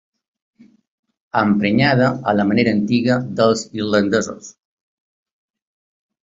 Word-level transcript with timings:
Emprenyada 1.41 2.07
a 2.31 2.35
la 2.37 2.45
manera 2.53 2.73
antiga 2.77 3.19
dels 3.41 3.63
irlandesos. 3.81 4.51